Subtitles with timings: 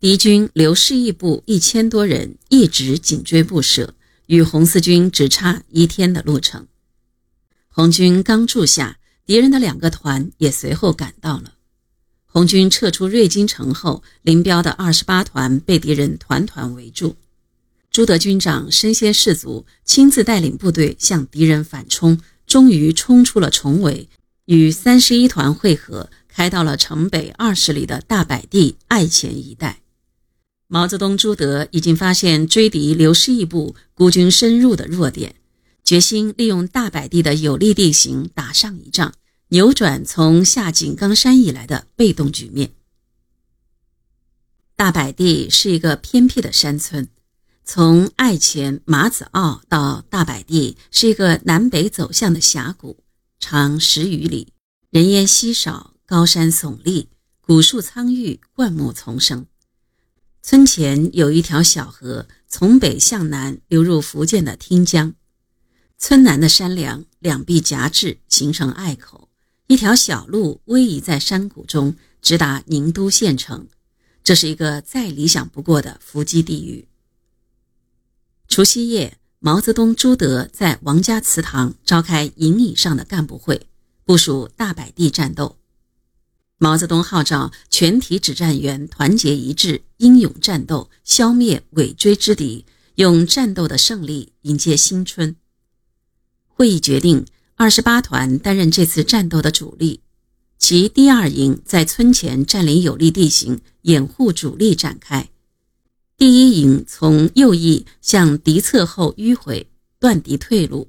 [0.00, 3.94] 敌军刘师义部一千多人一直紧追不舍，
[4.26, 6.68] 与红四军只差一天的路程。
[7.68, 11.54] 红军刚住下，敌人的两个团也随后赶到了。
[12.26, 17.16] 红军撤出瑞金城后，林彪的二十八团被敌人团团围住。
[17.90, 24.08] 朱德军长身先士卒，亲自带领部队向敌人反冲，终于冲出了重围，
[24.44, 29.80] 与三十一团会合，开到了城北二十里的大柏地爱前一带。
[30.70, 35.34] 毛泽东、朱德已经发现追敌刘师义部孤军深入的弱点，
[35.82, 39.14] 决心利用大柏地的有利地形打上一仗，
[39.48, 42.72] 扭转从下井冈山以来的被动局面。
[44.76, 47.08] 大柏地是一个偏僻的山村。
[47.64, 52.98] 从爱前马子坳到大柏地是一个南北走向的峡谷，
[53.40, 54.52] 长十余里，
[54.90, 57.08] 人烟稀少，高山耸立，
[57.40, 59.46] 古树苍郁，灌木丛生。
[60.40, 65.14] 村前有一条小河，从北向南流入福建的汀江。
[65.98, 69.28] 村南的山梁两壁夹峙，形成隘口，
[69.66, 73.66] 一条小路逶迤在山谷中，直达宁都县城。
[74.22, 76.86] 这是一个再理想不过的伏击地域。
[78.46, 83.68] 除夕夜，毛泽东、朱德在王家祠堂召开营以上的干部会，
[84.04, 85.57] 部署大柏地战斗。
[86.60, 92.64] 毛泽东号召全体指战员团结一致，英勇战斗，消灭尾追之敌，
[92.96, 95.36] 用战斗的胜利迎接新春。
[96.48, 100.00] 会议决定，二十八团担任这次战斗的主力，
[100.58, 105.28] 其第二营在村前占领有利地形，掩护主力展开。
[106.16, 109.68] 第一营从右翼向敌侧后迂回，
[110.00, 110.88] 断敌退路；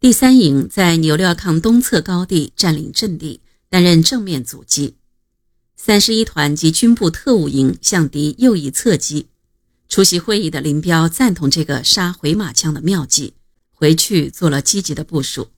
[0.00, 3.40] 第三营在牛料炕东侧高地占领阵地，
[3.76, 4.96] 担任正面阻击。
[5.76, 9.26] 三十一团及军部特务营向敌右翼侧击。
[9.86, 13.34] 出席会议的林彪赞同这个杀回马枪的妙计，
[13.70, 15.50] 回去做了积极的部署。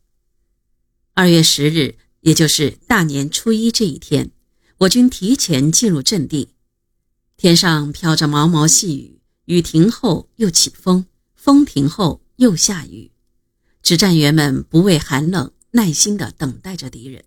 [1.14, 4.32] 二月十日，也就是大年初一这一天，
[4.78, 6.48] 我军提前进入阵地。
[7.36, 11.06] 天上飘着毛毛细雨，雨停后又起风，
[11.36, 13.12] 风停后又下雨。
[13.80, 17.22] 指战员们不畏寒冷，耐心地等待着敌人。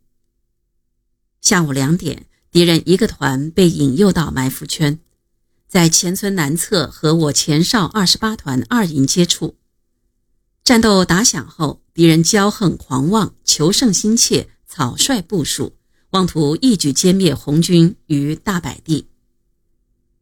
[1.42, 5.00] 下午两点，敌人一个团被引诱到埋伏圈，
[5.68, 9.56] 在前村南侧和我前哨二十八团二营接触。
[10.64, 15.74] 战斗打响后，敌人骄横狂妄，求胜心切，草率部署，
[16.12, 19.08] 妄图一举歼灭红军于大柏地。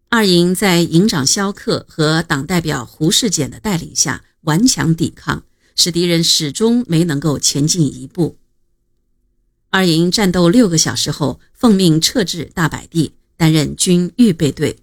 [0.07, 5.43] 二营在营长肖克和党代表胡世俭的带领下顽强抵抗，
[5.75, 8.38] 使敌人始终没能够前进一步。
[9.71, 14.79] 二营战斗六个小时后，奉命撤至大柏地，担任军预备队。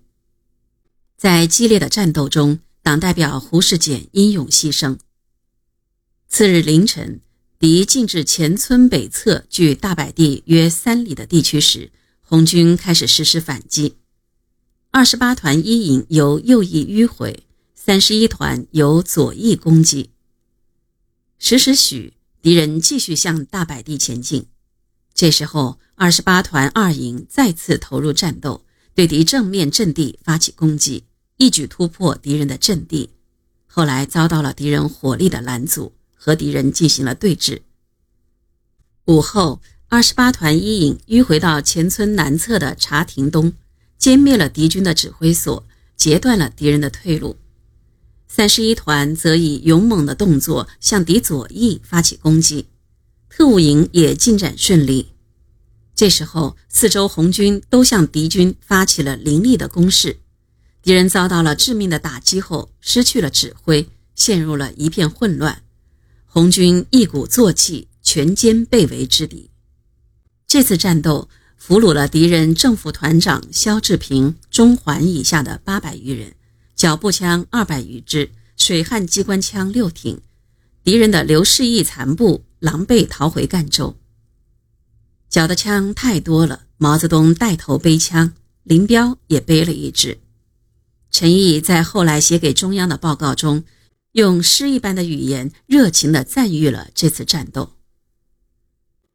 [1.17, 4.99] 在激烈的战斗中，党代表胡世俭英勇牺牲。
[6.29, 7.21] 次日凌晨，
[7.59, 13.97] 敌进至前村北侧距大柏地约三里的地区时，红军开始实施反击。
[14.93, 20.11] 二十八团一营由右翼迂回，三十一团由左翼攻击。
[21.39, 24.47] 十时许，敌人继续向大柏地前进。
[25.17, 28.63] 这时候，二十八团二营再次投入战斗，
[28.95, 31.05] 对敌正面阵地发起攻击，
[31.39, 33.09] 一举突破敌人的阵地。
[33.67, 37.63] 后来遭到了敌人火力的拦阻，和敌人进行了对峙。
[39.07, 43.55] 午后，二十八团一营迂回到前村南侧的茶亭东。
[43.99, 45.67] 歼灭了敌军的指挥所，
[45.97, 47.39] 截断了敌人的退路。
[48.29, 52.67] 三十一团则以勇猛的动作向敌左翼发起攻击，
[53.37, 55.09] 特务营也进展顺利。
[55.95, 60.21] 这时候，四周红军都向敌军发起了凌厉的攻势，
[60.81, 65.63] 敌人遭到了致命的打击后，失去了指挥，陷入了一片混乱。
[66.25, 69.51] 红军一鼓作气，全歼被围之敌。
[70.47, 71.29] 这次战斗。
[71.59, 76.35] 俘虏了敌人政副团长肖志平、中环以下的八百余人，
[76.77, 80.21] 脚步枪二百余支，水旱机关枪六挺。
[80.85, 83.97] 敌人的刘世义残部狼狈逃回赣州。
[85.29, 88.33] 缴的枪太多了，毛泽东带头背枪，
[88.63, 90.19] 林彪也背了一支。
[91.11, 93.65] 陈毅在后来写给中央的报告中，
[94.13, 97.73] 用诗一般的语言，热情地赞誉了这次战斗。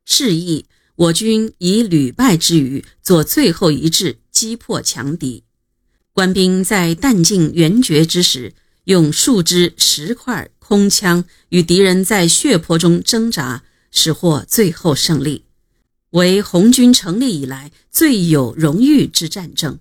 [0.05, 0.65] 示意。
[0.95, 5.45] 我军以屡败之余，做最后一掷，击破强敌。
[6.11, 8.53] 官兵在弹尽援绝之时，
[8.83, 15.43] 用树枝石块、空枪与敌人在血泊中挣扎，使获最后胜利，
[16.11, 19.79] 为红军成立以来最有荣誉之战争。